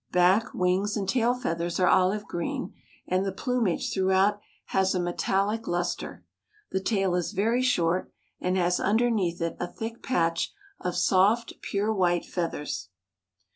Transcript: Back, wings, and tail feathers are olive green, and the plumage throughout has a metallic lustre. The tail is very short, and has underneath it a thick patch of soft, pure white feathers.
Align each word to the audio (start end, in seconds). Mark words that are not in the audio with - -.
Back, 0.11 0.51
wings, 0.55 0.97
and 0.97 1.07
tail 1.07 1.35
feathers 1.35 1.79
are 1.79 1.85
olive 1.87 2.25
green, 2.25 2.73
and 3.07 3.23
the 3.23 3.31
plumage 3.31 3.93
throughout 3.93 4.39
has 4.73 4.95
a 4.95 4.99
metallic 4.99 5.67
lustre. 5.67 6.25
The 6.71 6.79
tail 6.79 7.13
is 7.13 7.33
very 7.33 7.61
short, 7.61 8.11
and 8.39 8.57
has 8.57 8.79
underneath 8.79 9.39
it 9.43 9.57
a 9.59 9.67
thick 9.67 10.01
patch 10.01 10.55
of 10.79 10.95
soft, 10.97 11.53
pure 11.61 11.93
white 11.93 12.25
feathers. 12.25 12.89